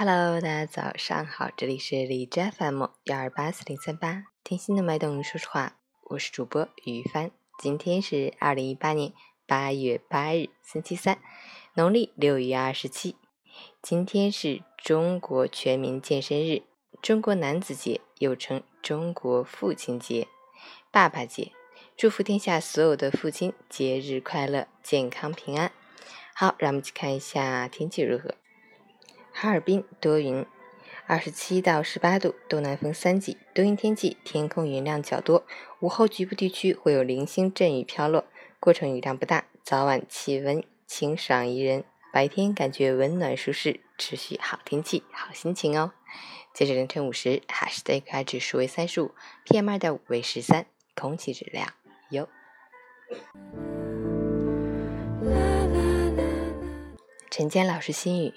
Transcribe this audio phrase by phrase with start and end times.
[0.00, 5.76] Hello，大家早上好，这里是荔枝 FM 幺二八四零三八，听心的脉动，说实话，
[6.10, 7.32] 我是主播于帆。
[7.60, 9.12] 今天是二零一八年
[9.44, 11.18] 八月八日，星期三，
[11.74, 13.16] 农历六月二十七。
[13.82, 16.62] 今天是中国全民健身日，
[17.02, 20.28] 中国男子节，又称中国父亲节、
[20.92, 21.50] 爸爸节。
[21.96, 25.72] 祝福天下所有的父亲节日快乐，健康平安。
[26.36, 28.36] 好，让我们去看一下天气如何。
[29.40, 30.44] 哈尔滨多云，
[31.06, 35.46] 二十七到十八度，东南风三级，多云天气，天空云量较多，
[35.78, 38.24] 午后局部地区会有零星阵雨飘落，
[38.58, 45.92] 过程雨量不大，早晚气温清爽宜人，白天感觉温暖舒适，持续好天气，好心情哦。
[46.52, 49.12] 截止凌晨五时，哈市的 AQI 指数为三十五
[49.46, 51.72] ，PM 二点五为十三，空气质量
[52.10, 52.28] 优。
[57.30, 58.34] 陈坚老师心语。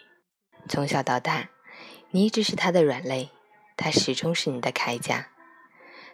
[0.67, 1.49] 从小到大，
[2.11, 3.29] 你一直是他的软肋，
[3.75, 5.29] 他始终是你的铠甲。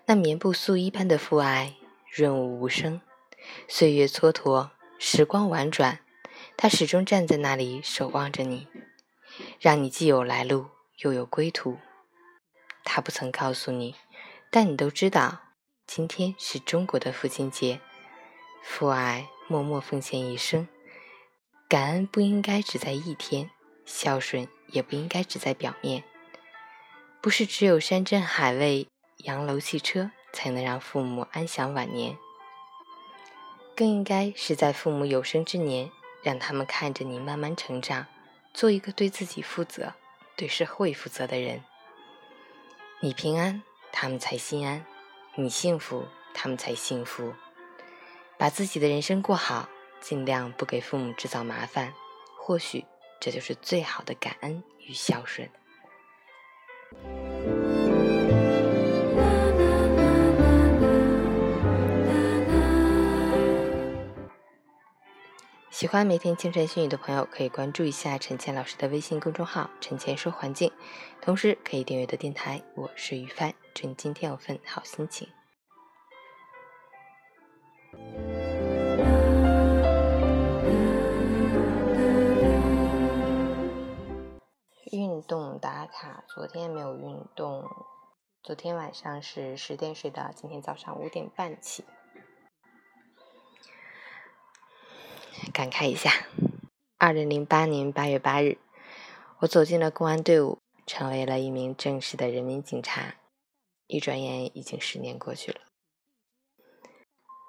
[0.06, 1.76] 那棉布素衣般的父爱，
[2.12, 3.02] 润物无声。
[3.68, 6.00] 岁月蹉跎，时光婉转，
[6.56, 8.68] 他始终站在那里守望着你，
[9.60, 10.68] 让你既有来路，
[11.00, 11.78] 又有归途。
[12.84, 13.96] 他不曾告诉你，
[14.50, 15.42] 但你都知道，
[15.86, 17.80] 今天是中国的父亲节。
[18.64, 20.68] 父爱默默奉献一生，
[21.70, 23.52] 感恩不应该只在一天。
[23.88, 26.04] 孝顺也不应该只在表面，
[27.22, 32.18] 不是只有山珍海味、洋楼汽车才能让父母安享晚年，
[33.74, 35.90] 更应该是在父母有生之年，
[36.22, 38.06] 让他们看着你慢慢成长，
[38.54, 39.94] 做一个对自己负责、
[40.36, 41.64] 对社会负责的人。
[43.00, 44.82] 你平安，他们才心安；
[45.36, 47.34] 你幸福，他们才幸福。
[48.38, 49.70] 把自己的人生过好，
[50.02, 51.94] 尽量不给父母制造麻烦，
[52.38, 52.86] 或许。
[53.20, 55.50] 这就是最好的感恩与孝顺。
[65.70, 70.72] 喜欢每天清晨心语的朋友，可以关注一下陈倩老师的微信公众号“陈倩说环境”，
[71.22, 72.64] 同时可以订阅的电台。
[72.74, 75.28] 我是于帆，祝你今天有份好心情。
[84.92, 87.68] 运动打卡，昨天没有运动。
[88.42, 91.84] 昨天晚上是十点睡的，今天早上五点半起。
[95.52, 96.10] 感慨一下，
[96.98, 98.60] 二零零八年八月八日，
[99.40, 103.16] 我走进了公安队伍，成为了一名正式的人民警察。
[103.88, 105.60] 一转眼已经十年过去了。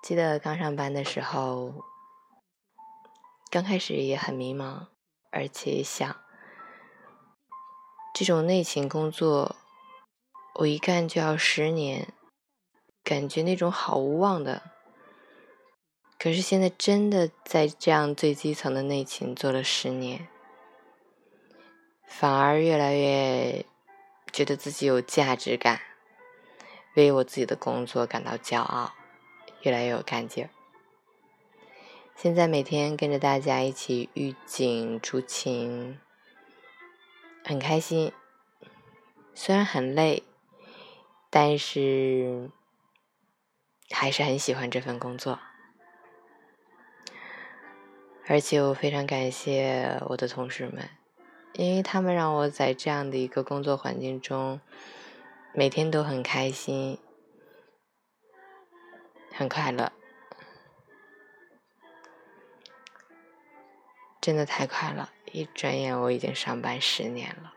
[0.02, 1.84] 记得刚上班的时候，
[3.48, 4.88] 刚开始也很迷茫，
[5.30, 6.27] 而且想。
[8.18, 9.54] 这种内勤工作，
[10.56, 12.12] 我一干就要十年，
[13.04, 14.60] 感觉那种好无望的。
[16.18, 20.26] 可是现在真的在这样最基层的内勤做了十年，
[22.08, 23.64] 反而越来越
[24.32, 25.80] 觉得自己有价值感，
[26.96, 28.94] 为我自己的工作感到骄傲，
[29.62, 30.48] 越来越有干劲。
[32.16, 36.00] 现在每天跟着大家一起预警出勤。
[37.44, 38.12] 很开心，
[39.34, 40.22] 虽然很累，
[41.30, 42.50] 但是
[43.90, 45.38] 还是很喜欢这份工作。
[48.26, 50.90] 而且我非常感谢我的同事们，
[51.54, 54.60] 因为他们让我在这样的一个工作环境中，
[55.54, 56.98] 每天都很开心，
[59.32, 59.90] 很快乐，
[64.20, 65.10] 真的太快了。
[65.32, 67.54] 一转眼，我已经上班十年了。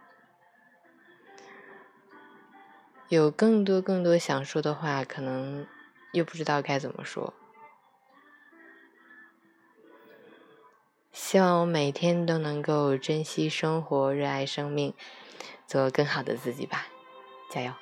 [3.09, 5.67] 有更多更多想说的话，可能
[6.13, 7.33] 又不知道该怎么说。
[11.11, 14.93] 希望我每天都能够珍惜生活，热爱生命，
[15.67, 16.87] 做更好的自己吧，
[17.49, 17.73] 加油！